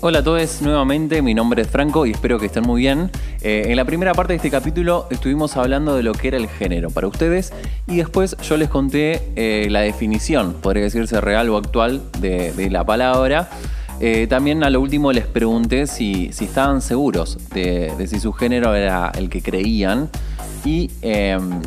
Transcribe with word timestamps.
Hola 0.00 0.20
a 0.20 0.22
todos 0.22 0.62
nuevamente, 0.62 1.22
mi 1.22 1.34
nombre 1.34 1.62
es 1.62 1.68
Franco 1.68 2.06
y 2.06 2.12
espero 2.12 2.38
que 2.38 2.46
estén 2.46 2.62
muy 2.62 2.82
bien. 2.82 3.10
Eh, 3.42 3.64
en 3.66 3.74
la 3.74 3.84
primera 3.84 4.14
parte 4.14 4.32
de 4.32 4.36
este 4.36 4.48
capítulo 4.48 5.08
estuvimos 5.10 5.56
hablando 5.56 5.96
de 5.96 6.04
lo 6.04 6.12
que 6.12 6.28
era 6.28 6.36
el 6.36 6.46
género 6.46 6.90
para 6.90 7.08
ustedes 7.08 7.52
y 7.88 7.96
después 7.96 8.36
yo 8.48 8.56
les 8.56 8.68
conté 8.68 9.32
eh, 9.34 9.66
la 9.68 9.80
definición, 9.80 10.54
podría 10.62 10.84
decirse 10.84 11.20
real 11.20 11.50
o 11.50 11.56
actual, 11.56 12.00
de, 12.20 12.70
la 12.70 12.84
palabra. 12.84 13.50
Eh, 13.98 14.28
también 14.28 14.62
a 14.62 14.70
lo 14.70 14.80
último 14.80 15.10
les 15.10 15.26
pregunté 15.26 15.88
si, 15.88 16.28
estaban 16.28 16.80
seguros 16.80 17.36
de, 17.52 17.92
si 18.06 18.20
su 18.20 18.32
género 18.32 18.76
era 18.76 19.10
el 19.18 19.28
que 19.28 19.42
creían 19.42 20.10
y 20.64 20.92
em, 21.02 21.60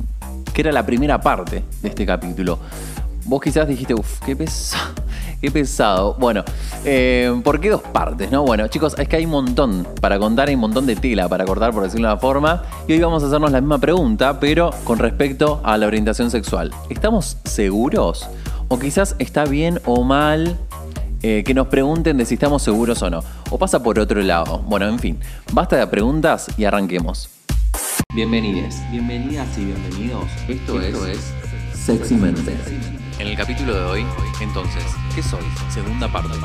que 0.54 0.62
era 0.62 0.72
la 0.72 0.86
primera 0.86 1.20
parte 1.20 1.64
de 1.82 1.90
este 1.90 2.06
capítulo. 2.06 2.60
Vos 3.26 3.42
quizás 3.42 3.68
dijiste, 3.68 3.94
uff, 3.94 4.20
qué 4.26 4.36
pesado 4.36 4.94
Qué 5.42 5.50
pesado. 5.50 6.16
Bueno, 6.20 6.44
eh, 6.86 7.42
¿por 7.44 7.60
qué 7.60 7.72
dos 7.72 7.82
partes? 7.82 8.30
No? 8.32 8.44
Bueno, 8.44 8.68
chicos, 8.68 8.96
es 9.00 9.08
que 9.08 9.16
hay 9.16 9.26
un 9.26 9.32
montón 9.32 9.88
para 10.00 10.20
contar, 10.20 10.50
hay 10.50 10.56
un 10.56 10.62
montón 10.62 10.86
de 10.86 10.96
tela 10.96 11.28
para 11.28 11.46
cortar, 11.46 11.74
por 11.74 11.82
decirlo 11.82 12.08
de 12.08 12.14
una 12.14 12.22
forma. 12.22 12.64
Y 12.88 12.94
hoy 12.94 13.00
vamos 13.00 13.24
a 13.24 13.26
hacernos 13.26 13.52
la 13.52 13.60
misma 13.60 13.80
pregunta, 13.80 14.40
pero 14.40 14.70
con 14.84 15.00
respecto 15.00 15.60
a 15.64 15.80
la 15.80 15.88
orientación 15.88 16.30
sexual. 16.30 16.72
¿Estamos 16.92 17.38
seguros? 17.44 18.30
¿O 18.68 18.78
quizás 18.78 19.16
está 19.18 19.46
bien 19.46 19.80
o 19.86 20.04
mal 20.04 20.58
eh, 21.24 21.44
que 21.44 21.56
nos 21.56 21.68
pregunten 21.68 22.18
de 22.18 22.26
si 22.26 22.36
estamos 22.36 22.62
seguros 22.62 23.02
o 23.02 23.10
no? 23.10 23.24
¿O 23.50 23.58
pasa 23.58 23.82
por 23.82 23.98
otro 23.98 24.22
lado? 24.22 24.60
Bueno, 24.60 24.88
en 24.88 25.00
fin, 25.00 25.20
basta 25.54 25.76
de 25.76 25.88
preguntas 25.88 26.50
y 26.56 26.66
arranquemos. 26.66 27.30
Bienvenidos, 28.14 28.76
bienvenidas 28.92 29.58
y 29.58 29.66
bienvenidos. 29.66 30.26
Esto, 30.48 30.80
es, 30.82 31.34
Mente. 31.88 32.56
En 33.18 33.28
el 33.28 33.36
capítulo 33.36 33.74
de 33.74 33.82
hoy, 33.82 34.06
entonces, 34.40 34.84
¿qué 35.16 35.24
soy? 35.24 35.42
Segunda 35.72 36.08
parte. 36.12 36.38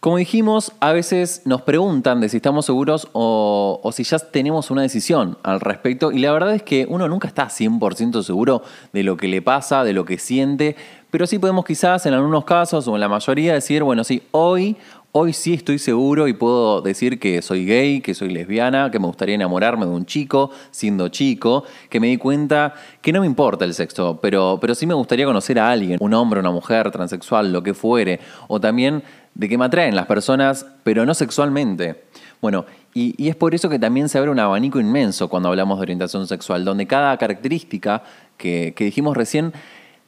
Como 0.00 0.16
dijimos, 0.16 0.72
a 0.80 0.92
veces 0.92 1.42
nos 1.44 1.60
preguntan 1.60 2.22
de 2.22 2.30
si 2.30 2.38
estamos 2.38 2.64
seguros 2.64 3.08
o, 3.12 3.80
o, 3.82 3.92
si 3.92 4.02
ya 4.02 4.18
tenemos 4.18 4.70
una 4.70 4.80
decisión 4.80 5.36
al 5.42 5.60
respecto 5.60 6.10
y 6.10 6.20
la 6.20 6.32
verdad 6.32 6.54
es 6.54 6.62
que 6.62 6.86
uno 6.88 7.06
nunca 7.06 7.28
está 7.28 7.48
100% 7.48 8.22
seguro 8.22 8.62
de 8.94 9.02
lo 9.02 9.18
que 9.18 9.28
le 9.28 9.42
pasa, 9.42 9.84
de 9.84 9.92
lo 9.92 10.06
que 10.06 10.18
siente, 10.18 10.74
pero 11.10 11.26
sí 11.26 11.38
podemos 11.38 11.64
quizás 11.64 12.06
en 12.06 12.14
algunos 12.14 12.44
casos 12.44 12.88
o 12.88 12.94
en 12.94 13.00
la 13.00 13.08
mayoría 13.08 13.52
decir, 13.54 13.82
bueno, 13.82 14.04
sí, 14.04 14.22
hoy 14.32 14.76
Hoy 15.16 15.32
sí 15.32 15.54
estoy 15.54 15.78
seguro 15.78 16.26
y 16.26 16.32
puedo 16.32 16.82
decir 16.82 17.20
que 17.20 17.40
soy 17.40 17.64
gay, 17.64 18.00
que 18.00 18.14
soy 18.14 18.30
lesbiana, 18.30 18.90
que 18.90 18.98
me 18.98 19.06
gustaría 19.06 19.36
enamorarme 19.36 19.86
de 19.86 19.92
un 19.92 20.06
chico 20.06 20.50
siendo 20.72 21.06
chico, 21.06 21.62
que 21.88 22.00
me 22.00 22.08
di 22.08 22.16
cuenta 22.16 22.74
que 23.00 23.12
no 23.12 23.20
me 23.20 23.26
importa 23.26 23.64
el 23.64 23.74
sexo, 23.74 24.18
pero, 24.20 24.58
pero 24.60 24.74
sí 24.74 24.86
me 24.86 24.94
gustaría 24.94 25.24
conocer 25.24 25.60
a 25.60 25.70
alguien, 25.70 25.98
un 26.00 26.14
hombre, 26.14 26.40
una 26.40 26.50
mujer, 26.50 26.90
transexual, 26.90 27.52
lo 27.52 27.62
que 27.62 27.74
fuere, 27.74 28.18
o 28.48 28.58
también 28.58 29.04
de 29.36 29.48
que 29.48 29.56
me 29.56 29.66
atraen 29.66 29.94
las 29.94 30.06
personas, 30.06 30.66
pero 30.82 31.06
no 31.06 31.14
sexualmente. 31.14 32.06
Bueno, 32.40 32.66
y, 32.92 33.28
es 33.28 33.36
por 33.36 33.54
eso 33.54 33.68
que 33.68 33.78
también 33.78 34.08
se 34.08 34.18
abre 34.18 34.32
un 34.32 34.40
abanico 34.40 34.80
inmenso 34.80 35.28
cuando 35.28 35.48
hablamos 35.48 35.78
de 35.78 35.82
orientación 35.82 36.26
sexual, 36.26 36.64
donde 36.64 36.88
cada 36.88 37.16
característica 37.18 38.02
que, 38.36 38.74
que 38.74 38.86
dijimos 38.86 39.16
recién 39.16 39.52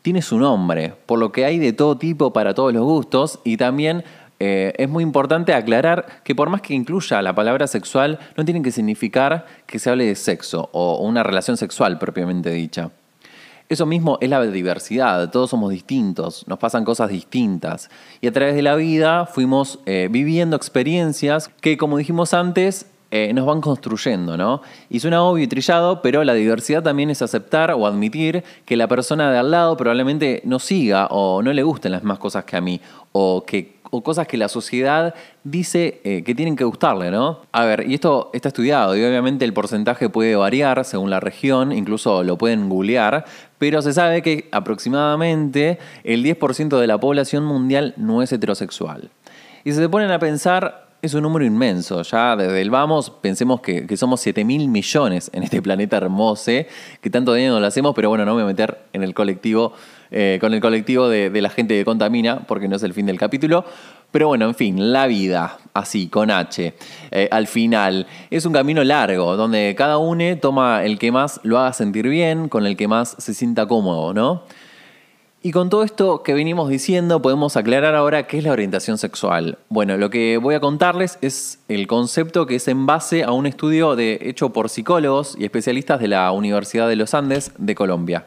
tiene 0.02 0.22
su 0.22 0.38
nombre, 0.38 0.94
por 1.06 1.20
lo 1.20 1.30
que 1.30 1.44
hay 1.44 1.60
de 1.60 1.72
todo 1.72 1.96
tipo 1.96 2.32
para 2.32 2.54
todos 2.54 2.72
los 2.72 2.84
gustos 2.84 3.40
y 3.44 3.56
también 3.56 4.04
eh, 4.38 4.74
es 4.76 4.88
muy 4.88 5.02
importante 5.02 5.54
aclarar 5.54 6.20
que 6.24 6.34
por 6.34 6.50
más 6.50 6.60
que 6.60 6.74
incluya 6.74 7.22
la 7.22 7.34
palabra 7.34 7.66
sexual, 7.66 8.18
no 8.36 8.44
tiene 8.44 8.62
que 8.62 8.70
significar 8.70 9.46
que 9.66 9.78
se 9.78 9.90
hable 9.90 10.04
de 10.04 10.14
sexo 10.14 10.68
o 10.72 10.98
una 10.98 11.22
relación 11.22 11.56
sexual 11.56 11.98
propiamente 11.98 12.50
dicha. 12.50 12.90
Eso 13.68 13.84
mismo 13.84 14.16
es 14.20 14.30
la 14.30 14.40
diversidad, 14.42 15.28
todos 15.30 15.50
somos 15.50 15.72
distintos, 15.72 16.46
nos 16.46 16.58
pasan 16.58 16.84
cosas 16.84 17.08
distintas 17.08 17.90
y 18.20 18.28
a 18.28 18.32
través 18.32 18.54
de 18.54 18.62
la 18.62 18.76
vida 18.76 19.26
fuimos 19.26 19.80
eh, 19.86 20.08
viviendo 20.08 20.54
experiencias 20.56 21.50
que, 21.60 21.76
como 21.76 21.98
dijimos 21.98 22.32
antes, 22.32 22.86
eh, 23.12 23.32
nos 23.32 23.46
van 23.46 23.60
construyendo, 23.60 24.36
¿no? 24.36 24.62
Y 24.90 24.98
suena 24.98 25.22
obvio 25.22 25.44
y 25.44 25.46
trillado, 25.46 26.02
pero 26.02 26.24
la 26.24 26.34
diversidad 26.34 26.82
también 26.82 27.08
es 27.08 27.22
aceptar 27.22 27.70
o 27.70 27.86
admitir 27.86 28.42
que 28.64 28.76
la 28.76 28.88
persona 28.88 29.30
de 29.30 29.38
al 29.38 29.52
lado 29.52 29.76
probablemente 29.76 30.42
no 30.44 30.58
siga 30.58 31.06
o 31.10 31.40
no 31.40 31.52
le 31.52 31.62
gusten 31.62 31.92
las 31.92 32.02
mismas 32.02 32.18
cosas 32.18 32.44
que 32.44 32.56
a 32.56 32.60
mí, 32.60 32.80
o 33.12 33.44
que 33.46 33.75
o 33.96 34.02
cosas 34.02 34.26
que 34.26 34.36
la 34.36 34.48
sociedad 34.48 35.14
dice 35.44 36.00
eh, 36.04 36.22
que 36.24 36.34
tienen 36.34 36.56
que 36.56 36.64
gustarle, 36.64 37.10
¿no? 37.10 37.40
A 37.52 37.64
ver, 37.64 37.88
y 37.88 37.94
esto 37.94 38.30
está 38.32 38.48
estudiado 38.48 38.96
y 38.96 39.02
obviamente 39.04 39.44
el 39.44 39.52
porcentaje 39.52 40.08
puede 40.08 40.36
variar 40.36 40.84
según 40.84 41.10
la 41.10 41.20
región, 41.20 41.72
incluso 41.72 42.22
lo 42.22 42.36
pueden 42.36 42.68
googlear, 42.68 43.24
pero 43.58 43.82
se 43.82 43.92
sabe 43.92 44.22
que 44.22 44.48
aproximadamente 44.52 45.78
el 46.04 46.24
10% 46.24 46.78
de 46.78 46.86
la 46.86 46.98
población 46.98 47.44
mundial 47.44 47.94
no 47.96 48.22
es 48.22 48.32
heterosexual. 48.32 49.10
Y 49.64 49.72
si 49.72 49.78
se 49.78 49.88
ponen 49.88 50.10
a 50.10 50.18
pensar, 50.18 50.85
es 51.02 51.14
un 51.14 51.22
número 51.22 51.44
inmenso. 51.44 52.02
Ya 52.02 52.36
desde 52.36 52.60
el 52.60 52.70
vamos, 52.70 53.10
pensemos 53.10 53.60
que, 53.60 53.96
somos 53.96 54.20
7 54.20 54.44
mil 54.44 54.68
millones 54.68 55.30
en 55.32 55.42
este 55.42 55.62
planeta 55.62 55.96
hermoso, 55.96 56.52
que 57.00 57.10
tanto 57.10 57.32
daño 57.32 57.58
lo 57.58 57.66
hacemos, 57.66 57.94
pero 57.94 58.08
bueno, 58.08 58.24
no 58.24 58.34
me 58.34 58.42
voy 58.42 58.50
a 58.50 58.52
meter 58.52 58.78
en 58.92 59.02
el 59.02 59.14
colectivo, 59.14 59.72
eh, 60.10 60.38
con 60.40 60.54
el 60.54 60.60
colectivo 60.60 61.08
de, 61.08 61.30
la 61.40 61.50
gente 61.50 61.76
que 61.76 61.84
contamina, 61.84 62.40
porque 62.46 62.68
no 62.68 62.76
es 62.76 62.82
el 62.82 62.94
fin 62.94 63.06
del 63.06 63.18
capítulo. 63.18 63.64
Pero 64.10 64.28
bueno, 64.28 64.46
en 64.46 64.54
fin, 64.54 64.92
la 64.92 65.06
vida, 65.06 65.58
así, 65.74 66.08
con 66.08 66.30
H, 66.30 66.74
eh, 67.10 67.28
al 67.30 67.46
final, 67.46 68.06
es 68.30 68.46
un 68.46 68.52
camino 68.52 68.82
largo, 68.84 69.36
donde 69.36 69.74
cada 69.76 69.98
uno 69.98 70.24
toma 70.40 70.84
el 70.84 70.98
que 70.98 71.12
más 71.12 71.40
lo 71.42 71.58
haga 71.58 71.72
sentir 71.72 72.08
bien, 72.08 72.48
con 72.48 72.66
el 72.66 72.76
que 72.76 72.88
más 72.88 73.16
se 73.18 73.34
sienta 73.34 73.66
cómodo, 73.66 74.14
¿no? 74.14 74.44
Y 75.46 75.52
con 75.52 75.70
todo 75.70 75.84
esto 75.84 76.24
que 76.24 76.34
venimos 76.34 76.68
diciendo, 76.68 77.22
podemos 77.22 77.56
aclarar 77.56 77.94
ahora 77.94 78.26
qué 78.26 78.38
es 78.38 78.42
la 78.42 78.50
orientación 78.50 78.98
sexual. 78.98 79.58
Bueno, 79.68 79.96
lo 79.96 80.10
que 80.10 80.38
voy 80.38 80.56
a 80.56 80.60
contarles 80.60 81.18
es 81.20 81.60
el 81.68 81.86
concepto 81.86 82.48
que 82.48 82.56
es 82.56 82.66
en 82.66 82.84
base 82.84 83.22
a 83.22 83.30
un 83.30 83.46
estudio 83.46 83.94
de, 83.94 84.18
hecho 84.22 84.52
por 84.52 84.68
psicólogos 84.68 85.36
y 85.38 85.44
especialistas 85.44 86.00
de 86.00 86.08
la 86.08 86.32
Universidad 86.32 86.88
de 86.88 86.96
los 86.96 87.14
Andes 87.14 87.52
de 87.58 87.76
Colombia. 87.76 88.26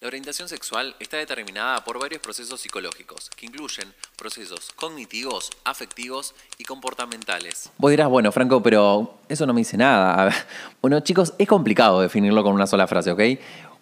La 0.00 0.08
orientación 0.08 0.48
sexual 0.48 0.96
está 0.98 1.18
determinada 1.18 1.84
por 1.84 2.00
varios 2.00 2.22
procesos 2.22 2.58
psicológicos, 2.58 3.28
que 3.36 3.44
incluyen 3.44 3.92
procesos 4.16 4.72
cognitivos, 4.74 5.50
afectivos 5.64 6.34
y 6.56 6.64
comportamentales. 6.64 7.70
Vos 7.76 7.90
dirás, 7.90 8.08
bueno, 8.08 8.32
Franco, 8.32 8.62
pero 8.62 9.18
eso 9.28 9.46
no 9.46 9.52
me 9.52 9.60
dice 9.60 9.76
nada. 9.76 10.34
Bueno, 10.80 10.98
chicos, 10.98 11.34
es 11.38 11.46
complicado 11.46 12.00
definirlo 12.00 12.42
con 12.42 12.54
una 12.54 12.66
sola 12.66 12.88
frase, 12.88 13.12
¿ok? 13.12 13.20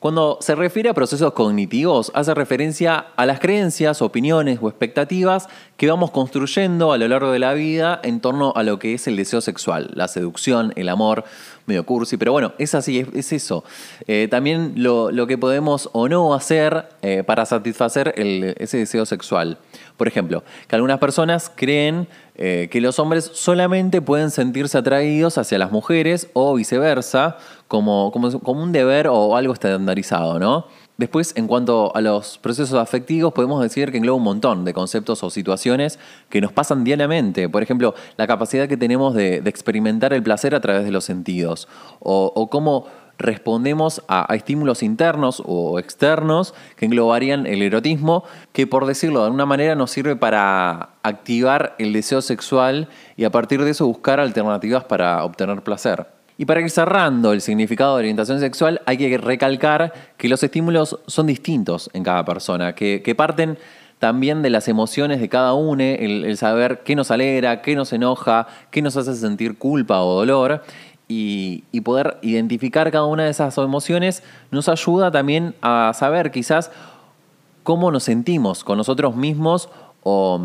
Cuando 0.01 0.39
se 0.41 0.55
refiere 0.55 0.89
a 0.89 0.95
procesos 0.95 1.35
cognitivos, 1.35 2.11
hace 2.15 2.33
referencia 2.33 3.09
a 3.17 3.27
las 3.27 3.39
creencias, 3.39 4.01
opiniones 4.01 4.59
o 4.63 4.71
expectativas 4.71 5.47
que 5.77 5.91
vamos 5.91 6.11
construyendo 6.11 6.93
a 6.93 6.97
lo 6.97 7.07
largo 7.07 7.33
de 7.33 7.39
la 7.39 7.53
vida 7.53 8.01
en 8.03 8.21
torno 8.21 8.55
a 8.57 8.63
lo 8.63 8.79
que 8.79 8.95
es 8.95 9.07
el 9.09 9.17
deseo 9.17 9.43
sexual, 9.43 9.91
la 9.93 10.09
seducción, 10.09 10.73
el 10.77 10.89
amor, 10.89 11.25
medio 11.67 11.85
cursi, 11.85 12.17
pero 12.17 12.33
bueno, 12.33 12.55
es 12.57 12.75
así, 12.75 13.07
es, 13.15 13.33
eso. 13.35 13.63
Eh, 14.07 14.27
también 14.31 14.73
lo, 14.77 15.27
que 15.27 15.37
podemos 15.37 15.91
o 15.93 16.09
no 16.09 16.33
hacer 16.33 16.89
eh, 17.03 17.23
para 17.23 17.45
satisfacer 17.45 18.15
ese 18.17 18.79
deseo 18.79 19.05
sexual. 19.05 19.59
Por 19.99 20.09
ejemplo, 20.09 20.45
que 20.67 20.77
algunas 20.77 20.99
personas 20.99 21.53
creen 21.55 22.09
eh, 22.43 22.69
que 22.71 22.81
los 22.81 22.99
hombres 22.99 23.31
solamente 23.35 24.01
pueden 24.01 24.31
sentirse 24.31 24.79
atraídos 24.79 25.37
hacia 25.37 25.59
las 25.59 25.73
mujeres 25.73 26.31
o 26.33 26.55
viceversa, 26.55 27.37
como, 27.69 28.11
como, 28.11 28.63
un 28.63 28.73
deber 28.73 29.09
o 29.09 29.37
algo 29.37 29.53
estandarizado, 29.53 30.39
¿no? 30.39 30.65
Después, 30.97 31.35
en 31.37 31.47
cuanto 31.47 31.95
a 31.95 32.01
los 32.01 32.39
procesos 32.39 32.79
afectivos, 32.79 33.35
podemos 33.35 33.63
decir 33.63 33.93
que 33.93 33.99
engloba 33.99 34.17
un 34.17 34.25
montón 34.25 34.65
de 34.65 34.73
conceptos 34.73 35.23
o 35.23 35.29
situaciones 35.29 35.99
que 36.31 36.41
nos 36.41 36.51
pasan 36.51 36.83
diariamente. 36.83 37.47
Por 37.51 37.63
ejemplo, 37.63 37.95
la 38.17 38.27
capacidad 38.27 38.67
que 38.69 38.79
tenemos 38.79 39.15
de, 39.15 39.43
experimentar 39.45 40.15
el 40.15 40.23
placer 40.23 40.55
a 40.55 40.61
través 40.61 40.85
de 40.85 40.93
los 40.93 41.05
sentidos. 41.05 41.69
O 42.01 42.49
cómo 42.51 42.87
respondemos 43.21 44.03
a, 44.09 44.35
estímulos 44.35 44.83
internos 44.83 45.43
o 45.47 45.79
externos 45.79 46.55
que 46.77 46.87
englobarían 46.87 47.47
el 47.47 47.63
erotismo, 47.63 48.25
que 48.53 48.67
por 48.67 48.87
decirlo 48.87 49.21
de 49.21 49.27
alguna 49.27 49.47
manera 49.47 49.75
nos 49.77 49.93
sirve 49.93 50.17
para 50.17 50.91
activar 51.03 51.77
el 51.79 51.93
deseo 51.93 52.23
sexual 52.23 52.89
y 53.17 53.25
a 53.25 53.31
partir 53.31 53.63
de 53.63 53.71
eso 53.71 53.87
buscar 53.87 54.19
alternativas 54.19 54.85
para 54.85 55.25
obtener 55.25 55.63
placer. 55.63 56.07
Y 56.41 56.47
para 56.47 56.63
ir 56.63 56.71
cerrando 56.71 57.35
el 57.35 57.43
significado 57.43 57.97
de 57.97 58.01
orientación 58.01 58.41
sexual, 58.41 58.81
hay 58.87 58.97
que 58.97 59.19
recalcar 59.19 59.93
que 60.17 60.27
los 60.27 60.43
estímulos 60.43 60.99
son 61.07 61.27
distintos 61.27 61.91
en 61.93 62.03
cada 62.03 62.25
persona, 62.25 62.75
que, 62.75 63.15
parten 63.15 63.59
también 63.99 64.41
de 64.41 64.49
las 64.49 64.67
emociones 64.67 65.21
de 65.21 65.29
cada 65.29 65.53
uno, 65.53 65.83
el, 65.83 66.35
saber 66.39 66.81
qué 66.83 66.97
nos 66.97 67.11
alegra, 67.11 67.61
qué 67.61 67.77
nos 67.77 67.93
enoja, 67.93 68.47
qué 68.71 68.81
nos 68.81 68.97
hace 68.97 69.15
sentir 69.17 69.59
culpa 69.59 70.01
o 70.01 70.15
dolor, 70.15 70.63
y, 71.11 71.81
poder 71.81 72.19
identificar 72.23 72.91
cada 72.93 73.05
una 73.07 73.25
de 73.25 73.31
esas 73.31 73.59
emociones 73.59 74.23
nos 74.51 74.69
ayuda 74.69 75.11
también 75.11 75.55
a 75.61 75.93
saber 75.93 76.31
quizás 76.31 76.71
cómo 77.65 77.91
nos 77.91 78.05
sentimos 78.05 78.63
con 78.63 78.79
nosotros 78.79 79.17
mismos 79.17 79.69
o, 80.05 80.41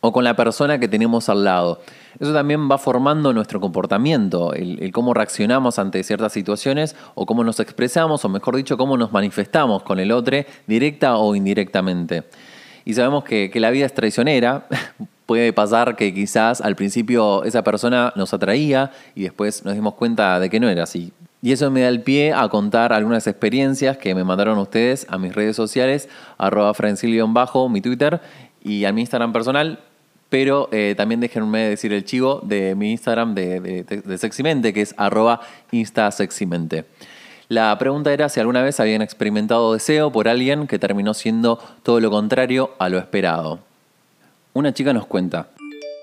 con 0.00 0.24
la 0.24 0.34
persona 0.34 0.78
que 0.78 0.88
tenemos 0.88 1.28
al 1.28 1.44
lado. 1.44 1.80
Eso 2.18 2.32
también 2.32 2.70
va 2.70 2.78
formando 2.78 3.34
nuestro 3.34 3.60
comportamiento, 3.60 4.54
el, 4.54 4.90
cómo 4.92 5.12
reaccionamos 5.12 5.78
ante 5.78 6.02
ciertas 6.04 6.32
situaciones 6.32 6.96
o 7.14 7.26
cómo 7.26 7.44
nos 7.44 7.60
expresamos, 7.60 8.24
o 8.24 8.28
mejor 8.30 8.56
dicho, 8.56 8.78
cómo 8.78 8.96
nos 8.96 9.12
manifestamos 9.12 9.82
con 9.82 10.00
el 10.00 10.10
otro, 10.10 10.38
directa 10.66 11.16
o 11.16 11.34
indirectamente. 11.34 12.24
Y 12.86 12.94
sabemos 12.94 13.24
que, 13.24 13.50
que 13.50 13.60
la 13.60 13.70
vida 13.70 13.84
es 13.84 13.92
traicionera, 13.92 14.66
puede 15.30 15.52
pasar 15.52 15.94
que 15.94 16.12
quizás 16.12 16.60
al 16.60 16.74
principio 16.74 17.44
esa 17.44 17.62
persona 17.62 18.12
nos 18.16 18.34
atraía 18.34 18.90
y 19.14 19.22
después 19.22 19.64
nos 19.64 19.74
dimos 19.74 19.94
cuenta 19.94 20.40
de 20.40 20.50
que 20.50 20.58
no 20.58 20.68
era 20.68 20.82
así. 20.82 21.12
Y 21.40 21.52
eso 21.52 21.70
me 21.70 21.82
da 21.82 21.88
el 21.88 22.02
pie 22.02 22.32
a 22.32 22.48
contar 22.48 22.92
algunas 22.92 23.28
experiencias 23.28 23.96
que 23.96 24.12
me 24.16 24.24
mandaron 24.24 24.58
ustedes 24.58 25.06
a 25.08 25.18
mis 25.18 25.32
redes 25.32 25.54
sociales, 25.54 26.08
arroba 26.36 26.72
bajo 27.28 27.68
mi 27.68 27.80
Twitter, 27.80 28.20
y 28.64 28.86
a 28.86 28.92
mi 28.92 29.02
Instagram 29.02 29.32
personal, 29.32 29.78
pero 30.30 30.68
eh, 30.72 30.94
también 30.96 31.20
déjenme 31.20 31.60
decir 31.60 31.92
el 31.92 32.04
chivo 32.04 32.40
de 32.42 32.74
mi 32.74 32.90
Instagram 32.90 33.36
de, 33.36 33.84
de, 33.84 34.18
Seximente, 34.18 34.72
que 34.72 34.80
es 34.80 34.96
arroba 34.96 35.42
instaseximente. 35.70 36.86
La 37.46 37.78
pregunta 37.78 38.12
era 38.12 38.28
si 38.28 38.40
alguna 38.40 38.62
vez 38.62 38.80
habían 38.80 39.00
experimentado 39.00 39.74
deseo 39.74 40.10
por 40.10 40.26
alguien 40.26 40.66
que 40.66 40.80
terminó 40.80 41.14
siendo 41.14 41.60
todo 41.84 42.00
lo 42.00 42.10
contrario 42.10 42.72
a 42.80 42.88
lo 42.88 42.98
esperado. 42.98 43.69
Una 44.52 44.74
chica 44.74 44.92
nos 44.92 45.06
cuenta. 45.06 45.50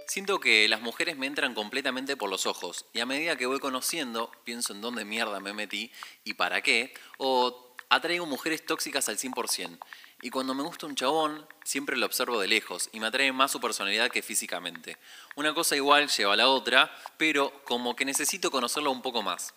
Siento 0.07 0.39
que 0.39 0.69
las 0.69 0.81
mujeres 0.81 1.17
me 1.17 1.27
entran 1.27 1.53
completamente 1.53 2.15
por 2.15 2.29
los 2.29 2.45
ojos 2.45 2.85
y 2.93 3.01
a 3.01 3.05
medida 3.05 3.35
que 3.35 3.45
voy 3.45 3.59
conociendo, 3.59 4.31
pienso 4.45 4.71
en 4.71 4.79
dónde 4.79 5.03
mierda 5.03 5.41
me 5.41 5.51
metí 5.51 5.91
y 6.23 6.35
para 6.35 6.61
qué, 6.61 6.93
o 7.17 7.75
atraigo 7.89 8.25
mujeres 8.25 8.65
tóxicas 8.65 9.09
al 9.09 9.17
100%. 9.17 9.77
Y 10.21 10.29
cuando 10.29 10.53
me 10.53 10.63
gusta 10.63 10.85
un 10.85 10.95
chabón, 10.95 11.45
siempre 11.65 11.97
lo 11.97 12.05
observo 12.05 12.39
de 12.39 12.47
lejos 12.47 12.89
y 12.93 13.01
me 13.01 13.07
atrae 13.07 13.33
más 13.33 13.51
su 13.51 13.59
personalidad 13.59 14.09
que 14.09 14.21
físicamente. 14.21 14.97
Una 15.35 15.53
cosa 15.53 15.75
igual 15.75 16.07
lleva 16.07 16.33
a 16.33 16.37
la 16.37 16.47
otra, 16.47 16.89
pero 17.17 17.51
como 17.65 17.97
que 17.97 18.05
necesito 18.05 18.49
conocerlo 18.49 18.91
un 18.91 19.01
poco 19.01 19.21
más. 19.23 19.53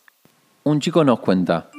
Un 0.64 0.80
chico 0.80 1.04
nos 1.04 1.20
cuenta. 1.20 1.70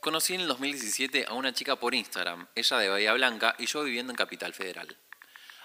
Conocí 0.00 0.34
en 0.34 0.40
el 0.40 0.48
2017 0.48 1.26
a 1.28 1.34
una 1.34 1.52
chica 1.52 1.76
por 1.76 1.94
Instagram, 1.94 2.48
ella 2.56 2.78
de 2.78 2.88
Bahía 2.88 3.12
Blanca 3.12 3.54
y 3.58 3.66
yo 3.66 3.84
viviendo 3.84 4.12
en 4.12 4.16
Capital 4.16 4.52
Federal. 4.54 4.96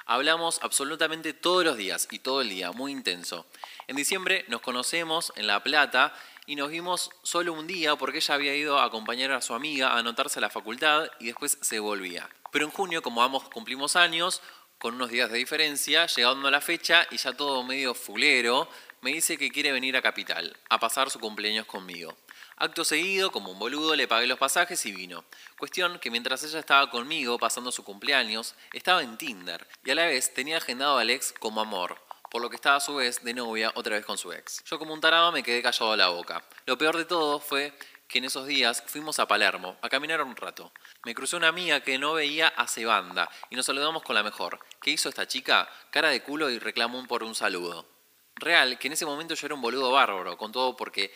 Hablamos 0.05 0.59
absolutamente 0.61 1.33
todos 1.33 1.63
los 1.63 1.77
días 1.77 2.07
y 2.11 2.19
todo 2.19 2.41
el 2.41 2.49
día, 2.49 2.71
muy 2.71 2.91
intenso. 2.91 3.45
En 3.87 3.95
diciembre 3.95 4.45
nos 4.47 4.61
conocemos 4.61 5.31
en 5.35 5.47
La 5.47 5.63
Plata 5.63 6.13
y 6.45 6.55
nos 6.55 6.69
vimos 6.69 7.09
solo 7.23 7.53
un 7.53 7.67
día 7.67 7.95
porque 7.95 8.17
ella 8.17 8.35
había 8.35 8.55
ido 8.55 8.79
a 8.79 8.85
acompañar 8.85 9.31
a 9.31 9.41
su 9.41 9.53
amiga 9.53 9.89
a 9.89 9.99
anotarse 9.99 10.39
a 10.39 10.41
la 10.41 10.49
facultad 10.49 11.09
y 11.19 11.27
después 11.27 11.57
se 11.61 11.79
volvía. 11.79 12.29
Pero 12.51 12.65
en 12.65 12.71
junio, 12.71 13.01
como 13.01 13.23
ambos 13.23 13.49
cumplimos 13.49 13.95
años, 13.95 14.41
con 14.77 14.95
unos 14.95 15.09
días 15.09 15.31
de 15.31 15.37
diferencia, 15.37 16.05
llegando 16.07 16.49
a 16.49 16.51
la 16.51 16.59
fecha 16.59 17.07
y 17.09 17.17
ya 17.17 17.31
todo 17.31 17.63
medio 17.63 17.93
fulero, 17.93 18.67
me 19.01 19.13
dice 19.13 19.37
que 19.37 19.49
quiere 19.49 19.71
venir 19.71 19.95
a 19.95 20.01
Capital, 20.01 20.57
a 20.69 20.79
pasar 20.79 21.09
su 21.09 21.19
cumpleaños 21.19 21.65
conmigo. 21.65 22.17
Acto 22.57 22.85
seguido, 22.85 23.31
como 23.31 23.51
un 23.51 23.59
boludo, 23.59 23.95
le 23.95 24.07
pagué 24.07 24.27
los 24.27 24.37
pasajes 24.37 24.85
y 24.85 24.91
vino. 24.91 25.25
Cuestión 25.57 25.99
que 25.99 26.11
mientras 26.11 26.43
ella 26.43 26.59
estaba 26.59 26.89
conmigo 26.89 27.39
pasando 27.39 27.71
su 27.71 27.83
cumpleaños, 27.83 28.55
estaba 28.73 29.01
en 29.01 29.17
Tinder 29.17 29.67
y 29.83 29.91
a 29.91 29.95
la 29.95 30.05
vez 30.05 30.33
tenía 30.33 30.57
agendado 30.57 30.97
al 30.97 31.09
ex 31.09 31.33
como 31.33 31.61
amor, 31.61 31.99
por 32.29 32.41
lo 32.41 32.49
que 32.49 32.55
estaba 32.55 32.75
a 32.75 32.79
su 32.79 32.95
vez 32.95 33.23
de 33.23 33.33
novia 33.33 33.71
otra 33.75 33.95
vez 33.95 34.05
con 34.05 34.17
su 34.17 34.31
ex. 34.31 34.63
Yo 34.65 34.77
como 34.77 34.93
un 34.93 35.01
tarado 35.01 35.31
me 35.31 35.41
quedé 35.41 35.61
callado 35.61 35.93
a 35.93 35.97
la 35.97 36.09
boca. 36.09 36.43
Lo 36.65 36.77
peor 36.77 36.97
de 36.97 37.05
todo 37.05 37.39
fue 37.39 37.73
que 38.07 38.19
en 38.19 38.25
esos 38.25 38.45
días 38.45 38.83
fuimos 38.85 39.17
a 39.17 39.27
Palermo 39.27 39.77
a 39.81 39.89
caminar 39.89 40.21
un 40.21 40.35
rato. 40.35 40.71
Me 41.03 41.15
cruzó 41.15 41.37
una 41.37 41.47
amiga 41.47 41.81
que 41.81 41.97
no 41.97 42.13
veía 42.13 42.49
hace 42.49 42.85
banda 42.85 43.27
y 43.49 43.55
nos 43.55 43.65
saludamos 43.65 44.03
con 44.03 44.13
la 44.13 44.21
mejor. 44.21 44.59
¿Qué 44.79 44.91
hizo 44.91 45.09
esta 45.09 45.27
chica? 45.27 45.67
Cara 45.89 46.09
de 46.09 46.21
culo 46.21 46.51
y 46.51 46.59
reclamó 46.59 47.03
por 47.07 47.23
un 47.23 47.33
saludo. 47.33 47.87
Real, 48.35 48.77
que 48.77 48.87
en 48.87 48.93
ese 48.93 49.05
momento 49.05 49.33
yo 49.33 49.47
era 49.47 49.55
un 49.55 49.61
boludo 49.61 49.91
bárbaro, 49.91 50.37
con 50.37 50.51
todo 50.51 50.77
porque 50.77 51.11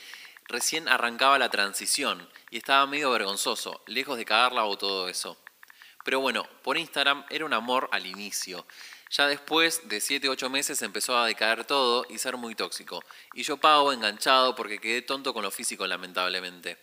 recién 0.47 0.87
arrancaba 0.87 1.37
la 1.37 1.49
transición 1.49 2.27
y 2.49 2.57
estaba 2.57 2.85
medio 2.87 3.11
vergonzoso, 3.11 3.81
lejos 3.85 4.17
de 4.17 4.25
cagarla 4.25 4.65
o 4.65 4.77
todo 4.77 5.09
eso. 5.09 5.37
Pero 6.03 6.21
bueno, 6.21 6.47
por 6.63 6.77
Instagram 6.77 7.25
era 7.29 7.45
un 7.45 7.53
amor 7.53 7.89
al 7.91 8.05
inicio. 8.05 8.65
Ya 9.09 9.27
después 9.27 9.87
de 9.89 10.01
7 10.01 10.29
8 10.29 10.49
meses 10.49 10.81
empezó 10.81 11.17
a 11.17 11.25
decaer 11.25 11.65
todo 11.65 12.05
y 12.09 12.17
ser 12.17 12.37
muy 12.37 12.55
tóxico. 12.55 13.03
Y 13.33 13.43
yo 13.43 13.57
pago 13.57 13.91
enganchado 13.91 14.55
porque 14.55 14.79
quedé 14.79 15.01
tonto 15.01 15.33
con 15.33 15.43
lo 15.43 15.51
físico 15.51 15.85
lamentablemente. 15.85 16.77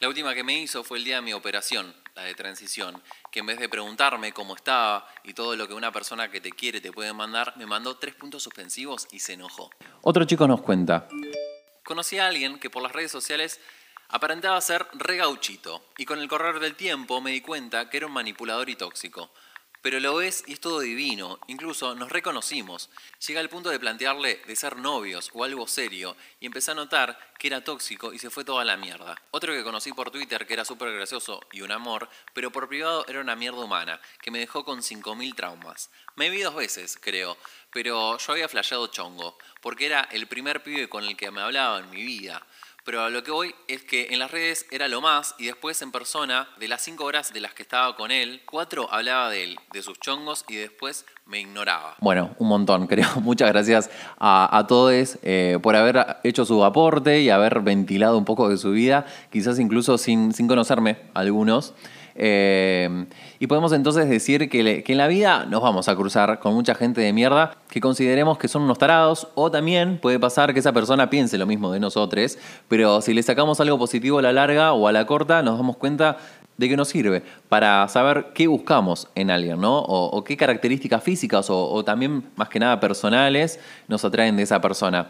La 0.00 0.08
última 0.08 0.34
que 0.34 0.42
me 0.42 0.58
hizo 0.58 0.82
fue 0.82 0.98
el 0.98 1.04
día 1.04 1.16
de 1.16 1.22
mi 1.22 1.32
operación, 1.32 1.94
la 2.16 2.22
de 2.22 2.34
transición, 2.34 3.00
que 3.30 3.40
en 3.40 3.46
vez 3.46 3.58
de 3.58 3.68
preguntarme 3.68 4.32
cómo 4.32 4.56
estaba 4.56 5.06
y 5.22 5.32
todo 5.32 5.54
lo 5.54 5.68
que 5.68 5.74
una 5.74 5.92
persona 5.92 6.28
que 6.28 6.40
te 6.40 6.50
quiere 6.50 6.80
te 6.80 6.90
puede 6.90 7.12
mandar, 7.12 7.54
me 7.56 7.66
mandó 7.66 7.96
tres 7.96 8.14
puntos 8.14 8.42
suspensivos 8.42 9.06
y 9.12 9.20
se 9.20 9.34
enojó. 9.34 9.70
Otro 10.02 10.24
chico 10.24 10.48
nos 10.48 10.60
cuenta. 10.60 11.06
Conocí 11.84 12.18
a 12.18 12.28
alguien 12.28 12.58
que 12.58 12.70
por 12.70 12.82
las 12.82 12.92
redes 12.92 13.10
sociales 13.10 13.60
aparentaba 14.08 14.60
ser 14.60 14.86
regauchito 14.92 15.84
y 15.96 16.04
con 16.04 16.20
el 16.20 16.28
correr 16.28 16.60
del 16.60 16.76
tiempo 16.76 17.20
me 17.20 17.32
di 17.32 17.40
cuenta 17.40 17.90
que 17.90 17.96
era 17.96 18.06
un 18.06 18.12
manipulador 18.12 18.68
y 18.68 18.76
tóxico. 18.76 19.30
Pero 19.82 19.98
lo 19.98 20.20
es 20.20 20.44
y 20.46 20.52
es 20.52 20.60
todo 20.60 20.78
divino, 20.78 21.40
incluso 21.48 21.96
nos 21.96 22.12
reconocimos. 22.12 22.88
Llega 23.26 23.40
al 23.40 23.48
punto 23.48 23.68
de 23.68 23.80
plantearle 23.80 24.40
de 24.46 24.54
ser 24.54 24.76
novios 24.76 25.30
o 25.34 25.42
algo 25.42 25.66
serio 25.66 26.16
y 26.38 26.46
empecé 26.46 26.70
a 26.70 26.74
notar 26.74 27.18
que 27.36 27.48
era 27.48 27.64
tóxico 27.64 28.12
y 28.12 28.20
se 28.20 28.30
fue 28.30 28.44
toda 28.44 28.64
la 28.64 28.76
mierda. 28.76 29.20
Otro 29.32 29.52
que 29.52 29.64
conocí 29.64 29.92
por 29.92 30.12
Twitter 30.12 30.46
que 30.46 30.54
era 30.54 30.64
súper 30.64 30.92
gracioso 30.92 31.40
y 31.50 31.62
un 31.62 31.72
amor, 31.72 32.08
pero 32.32 32.52
por 32.52 32.68
privado 32.68 33.04
era 33.08 33.20
una 33.20 33.34
mierda 33.34 33.58
humana, 33.58 34.00
que 34.20 34.30
me 34.30 34.38
dejó 34.38 34.64
con 34.64 34.82
5.000 34.82 35.34
traumas. 35.34 35.90
Me 36.14 36.30
vi 36.30 36.42
dos 36.42 36.54
veces, 36.54 36.96
creo, 37.00 37.36
pero 37.72 38.18
yo 38.18 38.32
había 38.32 38.48
flasheado 38.48 38.86
chongo, 38.86 39.36
porque 39.60 39.86
era 39.86 40.02
el 40.12 40.28
primer 40.28 40.62
pibe 40.62 40.88
con 40.88 41.02
el 41.02 41.16
que 41.16 41.32
me 41.32 41.40
hablaba 41.40 41.80
en 41.80 41.90
mi 41.90 42.04
vida. 42.04 42.46
Pero 42.84 43.02
a 43.02 43.10
lo 43.10 43.22
que 43.22 43.30
voy 43.30 43.54
es 43.68 43.84
que 43.84 44.08
en 44.10 44.18
las 44.18 44.30
redes 44.30 44.66
era 44.72 44.88
lo 44.88 45.00
más 45.00 45.36
y 45.38 45.46
después 45.46 45.80
en 45.82 45.92
persona, 45.92 46.48
de 46.58 46.66
las 46.66 46.82
cinco 46.82 47.04
horas 47.04 47.32
de 47.32 47.40
las 47.40 47.54
que 47.54 47.62
estaba 47.62 47.94
con 47.94 48.10
él, 48.10 48.42
cuatro 48.44 48.92
hablaba 48.92 49.30
de 49.30 49.44
él, 49.44 49.58
de 49.72 49.82
sus 49.82 50.00
chongos 50.00 50.44
y 50.48 50.56
después 50.56 51.06
me 51.26 51.40
ignoraba. 51.40 51.94
Bueno, 52.00 52.34
un 52.38 52.48
montón, 52.48 52.86
creo. 52.88 53.08
Muchas 53.20 53.48
gracias 53.52 53.90
a, 54.18 54.64
todos 54.66 55.18
eh, 55.22 55.58
por 55.62 55.76
haber 55.76 56.18
hecho 56.24 56.44
su 56.44 56.64
aporte 56.64 57.20
y 57.20 57.30
haber 57.30 57.60
ventilado 57.60 58.18
un 58.18 58.24
poco 58.24 58.48
de 58.48 58.56
su 58.56 58.72
vida, 58.72 59.06
quizás 59.30 59.60
incluso 59.60 59.96
sin, 59.96 60.32
sin 60.32 60.48
conocerme 60.48 60.98
algunos. 61.14 61.74
Eh, 62.14 63.06
y 63.38 63.46
podemos 63.46 63.72
entonces 63.72 64.08
decir 64.08 64.48
que, 64.48 64.84
en 64.86 64.98
la 64.98 65.08
vida 65.08 65.46
nos 65.46 65.62
vamos 65.62 65.88
a 65.88 65.96
cruzar 65.96 66.38
con 66.38 66.54
mucha 66.54 66.74
gente 66.74 67.00
de 67.00 67.12
mierda 67.12 67.56
que 67.68 67.80
consideremos 67.80 68.38
que 68.38 68.48
son 68.48 68.62
unos 68.62 68.78
tarados, 68.78 69.28
o 69.34 69.50
también 69.50 69.98
puede 69.98 70.18
pasar 70.18 70.52
que 70.52 70.60
esa 70.60 70.72
persona 70.72 71.10
piense 71.10 71.38
lo 71.38 71.46
mismo 71.46 71.72
de 71.72 71.80
nosotros, 71.80 72.38
pero 72.68 73.00
si 73.00 73.14
le 73.14 73.22
sacamos 73.22 73.60
algo 73.60 73.78
positivo 73.78 74.18
a 74.18 74.22
la 74.22 74.32
larga 74.32 74.72
o 74.72 74.88
a 74.88 74.92
la 74.92 75.06
corta, 75.06 75.42
nos 75.42 75.56
damos 75.56 75.76
cuenta 75.76 76.18
de 76.56 76.68
que 76.68 76.76
nos 76.76 76.88
sirve 76.88 77.22
para 77.48 77.88
saber 77.88 78.26
qué 78.34 78.46
buscamos 78.46 79.08
en 79.14 79.30
alguien, 79.30 79.60
¿no? 79.60 79.78
O, 79.78 80.22
qué 80.22 80.36
características 80.36 81.02
físicas 81.02 81.46
o, 81.48 81.82
también, 81.82 82.24
más 82.36 82.48
que 82.48 82.60
nada, 82.60 82.78
personales 82.78 83.58
nos 83.88 84.04
atraen 84.04 84.36
de 84.36 84.42
esa 84.42 84.60
persona. 84.60 85.08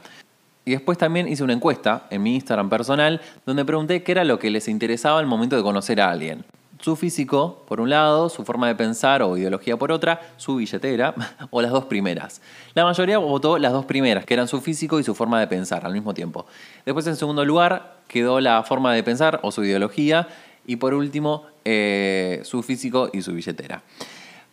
Y 0.64 0.70
después 0.70 0.96
también 0.96 1.26
hice 1.26 1.42
una 1.42 1.52
encuesta 1.52 2.06
en 2.10 2.22
mi 2.22 2.36
Instagram 2.36 2.70
personal 2.70 3.20
donde 3.44 3.64
pregunté 3.64 4.04
qué 4.04 4.12
era 4.12 4.22
lo 4.22 4.38
que 4.38 4.50
les 4.50 4.68
interesaba 4.68 5.18
al 5.18 5.26
momento 5.26 5.56
de 5.56 5.62
conocer 5.62 6.00
a 6.00 6.10
alguien 6.10 6.44
su 6.82 6.96
físico 6.96 7.62
por 7.66 7.80
un 7.80 7.90
lado, 7.90 8.28
su 8.28 8.44
forma 8.44 8.66
de 8.66 8.74
pensar 8.74 9.22
o 9.22 9.36
ideología 9.36 9.76
por 9.76 9.92
otra, 9.92 10.20
su 10.36 10.56
billetera 10.56 11.14
o 11.50 11.62
las 11.62 11.70
dos 11.70 11.84
primeras. 11.84 12.42
La 12.74 12.84
mayoría 12.84 13.18
votó 13.18 13.56
las 13.58 13.72
dos 13.72 13.84
primeras, 13.84 14.24
que 14.24 14.34
eran 14.34 14.48
su 14.48 14.60
físico 14.60 14.98
y 14.98 15.04
su 15.04 15.14
forma 15.14 15.38
de 15.40 15.46
pensar 15.46 15.86
al 15.86 15.92
mismo 15.92 16.12
tiempo. 16.12 16.44
Después 16.84 17.06
en 17.06 17.16
segundo 17.16 17.44
lugar 17.44 18.00
quedó 18.08 18.40
la 18.40 18.62
forma 18.64 18.92
de 18.92 19.02
pensar 19.02 19.40
o 19.42 19.52
su 19.52 19.64
ideología 19.64 20.28
y 20.66 20.76
por 20.76 20.92
último 20.92 21.46
eh, 21.64 22.40
su 22.44 22.62
físico 22.62 23.10
y 23.12 23.22
su 23.22 23.32
billetera. 23.32 23.82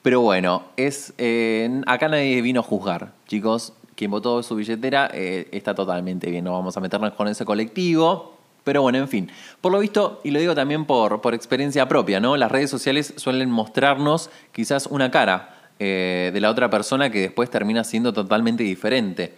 Pero 0.03 0.21
bueno, 0.21 0.63
es, 0.77 1.13
eh, 1.17 1.81
acá 1.87 2.07
nadie 2.07 2.41
vino 2.41 2.61
a 2.61 2.63
juzgar, 2.63 3.11
chicos. 3.27 3.73
Quien 3.95 4.11
votó 4.11 4.41
su 4.43 4.55
billetera 4.55 5.09
eh, 5.13 5.49
está 5.51 5.75
totalmente 5.75 6.31
bien. 6.31 6.45
No 6.45 6.53
vamos 6.53 6.77
a 6.77 6.79
meternos 6.79 7.13
con 7.13 7.27
ese 7.27 7.43
colectivo. 7.43 8.38
Pero 8.63 8.81
bueno, 8.81 8.97
en 8.97 9.07
fin. 9.07 9.31
Por 9.61 9.71
lo 9.71 9.79
visto, 9.79 10.21
y 10.23 10.31
lo 10.31 10.39
digo 10.39 10.55
también 10.55 10.85
por, 10.85 11.21
por 11.21 11.33
experiencia 11.33 11.87
propia, 11.87 12.19
¿no? 12.19 12.37
Las 12.37 12.51
redes 12.51 12.69
sociales 12.69 13.13
suelen 13.17 13.49
mostrarnos 13.49 14.29
quizás 14.51 14.87
una 14.87 15.11
cara 15.11 15.71
eh, 15.79 16.31
de 16.33 16.41
la 16.41 16.49
otra 16.49 16.69
persona 16.69 17.09
que 17.09 17.21
después 17.21 17.49
termina 17.49 17.83
siendo 17.83 18.13
totalmente 18.13 18.63
diferente. 18.63 19.33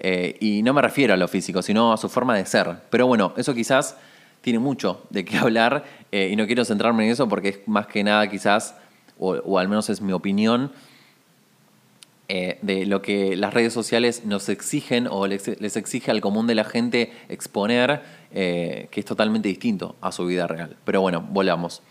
Eh, 0.00 0.36
y 0.40 0.62
no 0.62 0.72
me 0.72 0.82
refiero 0.82 1.14
a 1.14 1.16
lo 1.16 1.28
físico, 1.28 1.62
sino 1.62 1.92
a 1.92 1.96
su 1.96 2.08
forma 2.08 2.36
de 2.36 2.46
ser. 2.46 2.76
Pero 2.90 3.06
bueno, 3.06 3.32
eso 3.36 3.54
quizás 3.54 3.96
tiene 4.40 4.58
mucho 4.58 5.06
de 5.10 5.24
qué 5.24 5.38
hablar 5.38 5.84
eh, 6.12 6.28
y 6.30 6.36
no 6.36 6.46
quiero 6.46 6.64
centrarme 6.64 7.06
en 7.06 7.12
eso 7.12 7.28
porque 7.28 7.48
es 7.48 7.60
más 7.66 7.86
que 7.86 8.04
nada 8.04 8.28
quizás, 8.28 8.76
o 9.18 9.58
al 9.58 9.68
menos 9.68 9.88
es 9.90 10.00
mi 10.00 10.12
opinión, 10.12 10.72
eh, 12.28 12.58
de 12.62 12.86
lo 12.86 13.02
que 13.02 13.36
las 13.36 13.52
redes 13.52 13.74
sociales 13.74 14.22
nos 14.24 14.48
exigen 14.48 15.06
o 15.10 15.26
les, 15.26 15.46
exige 15.48 16.10
al 16.10 16.22
común 16.22 16.46
de 16.46 16.54
la 16.54 16.64
gente 16.64 17.12
exponer, 17.28 18.02
eh, 18.32 18.88
que 18.90 19.00
es 19.00 19.06
totalmente 19.06 19.48
distinto 19.48 19.96
a 20.00 20.10
su 20.10 20.24
vida 20.24 20.46
real. 20.46 20.76
Pero 20.84 21.02
bueno, 21.02 21.26
volvamos. 21.30 21.82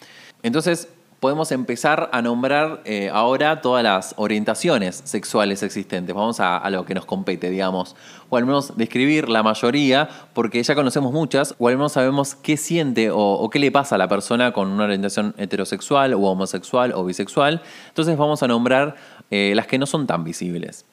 Entonces, 0.41 0.89
podemos 1.23 1.53
empezar 1.53 2.09
a 2.11 2.21
nombrar 2.21 2.81
eh, 2.83 3.09
ahora 3.09 3.61
todas 3.61 3.81
las 3.81 4.13
orientaciones 4.17 5.03
sexuales 5.05 5.63
existentes. 5.63 6.13
Vamos 6.13 6.41
a, 6.41 6.69
lo 6.69 6.83
que 6.83 6.93
nos 6.93 7.05
compete, 7.05 7.49
digamos. 7.49 7.95
O 8.29 8.35
al 8.35 8.45
menos 8.45 8.75
describir 8.75 9.29
la 9.29 9.41
mayoría, 9.41 10.09
porque 10.33 10.61
ya 10.61 10.75
conocemos 10.75 11.13
muchas, 11.13 11.55
o 11.59 11.69
al 11.69 11.77
menos 11.77 11.93
sabemos 11.93 12.35
qué 12.35 12.57
siente 12.57 13.09
o, 13.09 13.17
o 13.17 13.49
qué 13.49 13.59
le 13.59 13.71
pasa 13.71 13.95
a 13.95 13.97
la 13.97 14.09
persona 14.09 14.51
con 14.51 14.67
una 14.67 14.83
orientación 14.83 15.33
heterosexual 15.37 16.13
o 16.13 16.19
homosexual 16.19 16.91
o 16.93 17.05
bisexual. 17.05 17.61
Entonces 17.87 18.17
vamos 18.17 18.43
a 18.43 18.47
nombrar 18.49 18.95
eh, 19.35 19.55
las 19.55 19.65
que 19.65 19.79
no 19.79 19.87
son 19.87 20.05
tan 20.05 20.23
visibles. 20.23 20.85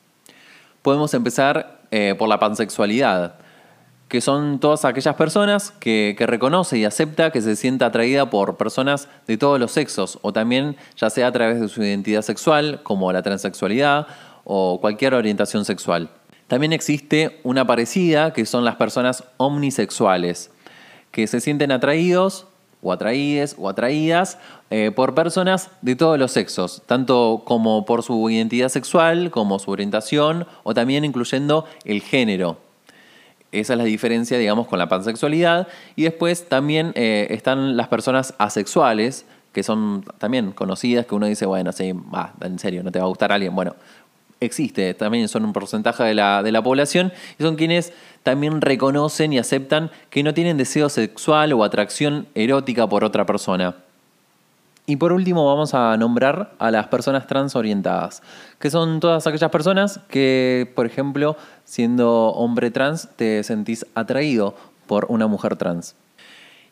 Podemos 0.81 1.13
empezar 1.13 1.83
eh, 1.91 2.15
por 2.19 2.27
la 2.27 2.39
pansexualidad, 2.39 3.35
que 4.09 4.23
son 4.23 4.61
todas 4.61 4.87
aquellas 4.87 5.15
personas 5.15 5.73
que, 5.73 6.15
que, 6.17 6.27
reconoce 6.27 6.79
y 6.79 6.87
acepta 6.87 7.33
que 7.33 7.43
se 7.43 7.55
sienta 7.55 7.85
atraída 7.85 8.31
por 8.31 8.57
personas 8.57 9.09
de 9.27 9.37
todos 9.37 9.61
los 9.61 9.73
sexos, 9.73 10.19
o 10.23 10.33
también 10.33 10.79
ya 10.97 11.11
sea 11.11 11.27
a 11.27 11.33
través 11.33 11.61
de 11.61 11.69
su 11.69 11.83
identidad 11.83 12.23
sexual, 12.23 12.81
como 12.83 13.13
la 13.13 13.21
transexualidad 13.21 14.07
o 14.45 14.81
cualquier 14.81 15.13
orientación 15.13 15.67
sexual. 15.67 16.09
También 16.47 16.73
existe 16.73 17.43
una 17.43 17.67
parecida, 17.67 18.33
que 18.33 18.47
son 18.47 18.65
las 18.65 18.77
personas 18.77 19.23
omnisexuales, 19.37 20.51
que 21.11 21.27
se 21.27 21.43
sienten 21.43 21.73
atraídos 21.73 22.47
o 22.83 22.93
atraídes 22.93 23.57
o 23.59 23.69
atraídas 23.69 24.39
eh, 24.71 24.91
por 24.95 25.15
personas 25.15 25.71
de 25.83 25.97
todos 25.97 26.19
los 26.19 26.33
sexos, 26.33 26.83
tanto 26.87 27.43
como 27.45 27.85
por 27.85 28.03
su 28.03 28.31
identidad 28.31 28.69
sexual, 28.69 29.31
como 29.31 29.59
su 29.59 29.71
orientación, 29.71 30.47
o 30.63 30.75
también 30.75 31.05
incluyendo 31.05 31.67
el 31.85 32.03
género. 32.03 32.59
Esa 33.53 33.73
es 33.73 33.79
la 33.79 33.85
diferencia, 33.85 34.39
digamos, 34.39 34.69
con 34.69 34.79
la 34.79 34.89
pansexualidad. 34.89 35.67
Y 35.97 36.05
después 36.05 36.49
también 36.49 36.93
eh, 36.95 37.27
están 37.31 37.77
las 37.77 37.89
personas 37.89 38.35
asexuales, 38.39 39.27
que 39.53 39.65
son 39.65 40.05
también 40.19 40.53
conocidas, 40.53 41.07
que 41.07 41.15
uno 41.17 41.27
dice, 41.27 41.47
bueno, 41.47 41.73
sí, 41.73 41.93
va, 41.93 42.35
en 42.41 42.59
serio, 42.61 42.85
no 42.85 42.93
te 42.93 43.01
va 43.01 43.07
a 43.07 43.09
gustar 43.09 43.33
alguien. 43.33 43.55
Bueno, 43.55 43.75
existe, 44.41 44.95
también 44.95 45.29
son 45.29 45.45
un 45.45 45.53
porcentaje 45.53 46.03
de 46.03 46.15
la, 46.15 46.43
de 46.43 46.53
la 46.53 46.63
población, 46.63 47.13
y 47.39 47.43
son 47.43 47.57
quienes 47.57 47.93
también 48.23 48.61
reconocen 48.61 49.33
y 49.33 49.39
aceptan 49.39 49.91
que 50.09 50.23
no 50.23 50.35
tienen 50.35 50.57
deseo 50.57 50.89
sexual 50.89 51.53
o 51.53 51.65
atracción 51.65 52.27
erótica 52.35 52.89
por 52.89 53.05
otra 53.05 53.27
persona. 53.27 53.77
Y 54.87 54.97
por 54.97 55.13
último 55.13 55.47
vamos 55.47 55.73
a 55.75 55.97
nombrar 55.97 56.53
a 56.59 56.71
las 56.71 56.89
personas 56.89 57.27
transorientadas, 57.27 58.23
que 58.59 58.71
son 58.71 58.99
todas 58.99 59.27
aquellas 59.27 59.51
personas 59.51 60.01
que, 60.09 60.73
por 60.75 60.85
ejemplo, 60.85 61.37
siendo 61.65 62.31
hombre 62.31 62.73
trans, 62.73 63.09
te 63.15 63.45
sentís 63.45 63.87
atraído 63.95 64.57
por 64.89 65.07
una 65.09 65.29
mujer 65.29 65.55
trans. 65.55 65.95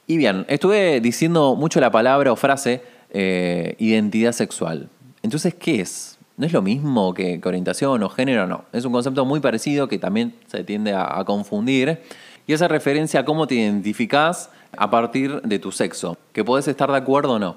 Y 0.09 0.17
bien, 0.17 0.47
estuve 0.49 1.01
diciendo 1.01 1.55
mucho 1.55 1.81
la 1.81 1.93
palabra 1.93 2.33
o 2.33 2.37
frase 2.37 2.83
eh, 3.11 3.77
identidad 3.79 4.33
sexual. 4.33 4.89
Entonces, 5.23 5.55
¿qué 5.55 5.83
es? 5.83 6.18
¿No 6.39 6.47
es 6.47 6.53
lo 6.53 6.63
mismo 6.63 7.15
que, 7.15 7.41
orientación 7.45 8.01
o 8.05 8.09
género? 8.09 8.47
No. 8.47 8.65
Es 8.73 8.85
un 8.85 8.93
concepto 8.93 9.25
muy 9.25 9.41
parecido 9.41 9.89
que 9.89 9.99
también 9.99 10.35
se 10.47 10.63
tiende 10.63 10.95
a, 10.95 11.25
confundir 11.27 12.01
y 12.47 12.53
hace 12.53 12.69
referencia 12.69 13.21
a 13.21 13.25
cómo 13.25 13.49
te 13.49 13.57
identificás 13.57 14.49
a 14.77 14.89
partir 14.89 15.43
de 15.43 15.59
tu 15.59 15.73
sexo, 15.73 16.17
que 16.33 16.45
podés 16.45 16.69
estar 16.69 16.93
de 16.93 16.97
acuerdo 16.97 17.33
o 17.33 17.39
no. 17.41 17.57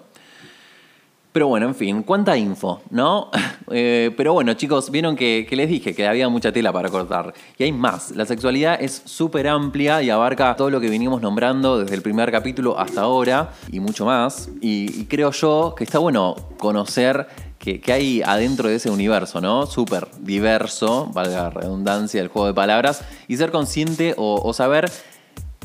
Pero 1.31 1.47
bueno, 1.47 1.67
en 1.67 1.75
fin, 1.75 2.03
cuánta 2.03 2.35
info, 2.35 2.81
¿no? 2.89 3.29
Eh, 3.73 4.11
pero 4.17 4.33
bueno, 4.33 4.53
chicos, 4.55 4.91
vieron 4.91 5.15
que, 5.15 5.47
les 5.49 5.69
dije 5.69 5.95
que 5.95 6.05
había 6.05 6.27
mucha 6.27 6.51
tela 6.51 6.73
para 6.73 6.89
cortar. 6.89 7.33
Y 7.57 7.63
hay 7.63 7.71
más. 7.71 8.11
La 8.11 8.25
sexualidad 8.25 8.81
es 8.81 9.01
súper 9.05 9.47
amplia 9.47 10.01
y 10.03 10.09
abarca 10.09 10.53
todo 10.57 10.69
lo 10.69 10.81
que 10.81 10.89
vinimos 10.89 11.21
nombrando 11.21 11.79
desde 11.79 11.95
el 11.95 12.01
primer 12.01 12.33
capítulo 12.33 12.77
hasta 12.77 12.99
ahora 12.99 13.53
y 13.71 13.79
mucho 13.79 14.05
más. 14.05 14.49
Y, 14.59 15.05
creo 15.05 15.31
yo 15.31 15.73
que 15.77 15.85
está 15.85 15.99
bueno 15.99 16.35
conocer 16.57 17.27
que, 17.61 17.93
hay 17.93 18.21
adentro 18.21 18.67
de 18.67 18.75
ese 18.75 18.89
universo, 18.89 19.39
¿no? 19.39 19.65
Súper 19.67 20.07
diverso, 20.19 21.09
valga 21.13 21.43
la 21.43 21.49
redundancia 21.49 22.19
del 22.19 22.29
juego 22.29 22.47
de 22.47 22.53
palabras, 22.53 23.03
y 23.27 23.37
ser 23.37 23.51
consciente 23.51 24.13
o 24.17 24.51
saber 24.53 24.91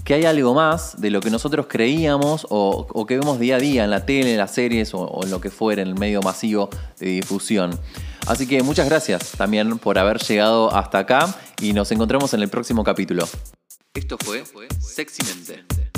que 0.07 0.15
hay 0.15 0.25
algo 0.25 0.55
más 0.55 1.00
de 1.00 1.11
lo 1.11 1.21
que 1.21 1.31
nosotros 1.31 1.67
creíamos 1.69 2.47
o, 2.49 3.07
que 3.07 3.19
vemos 3.19 3.41
día 3.41 3.57
a 3.57 3.59
día 3.59 3.83
en 3.83 3.91
la 3.91 4.07
tele, 4.07 4.33
en 4.33 4.38
las 4.38 4.53
series 4.53 4.95
o, 4.95 5.21
en 5.25 5.31
lo 5.31 5.41
que 5.41 5.50
fuera, 5.50 5.83
en 5.83 5.88
el 5.88 5.97
medio 5.97 6.23
masivo 6.23 6.71
de 7.00 7.07
difusión. 7.07 7.76
Así 8.26 8.47
que 8.47 8.62
muchas 8.62 8.88
gracias 8.88 9.33
también 9.33 9.79
por 9.81 9.99
haber 9.99 10.19
llegado 10.23 10.73
hasta 10.73 11.00
acá 11.00 11.35
y 11.61 11.73
nos 11.73 11.91
encontramos 11.91 12.33
en 12.35 12.43
el 12.43 12.49
próximo 12.49 12.85
capítulo. 12.85 13.29
Esto 13.95 14.17
fue 14.23 14.45
Seximente. 14.79 15.96